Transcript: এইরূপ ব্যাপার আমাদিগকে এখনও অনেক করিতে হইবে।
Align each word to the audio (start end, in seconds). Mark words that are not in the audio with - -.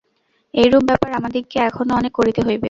এইরূপ 0.53 0.83
ব্যাপার 0.89 1.09
আমাদিগকে 1.19 1.57
এখনও 1.69 1.97
অনেক 1.99 2.13
করিতে 2.19 2.41
হইবে। 2.41 2.59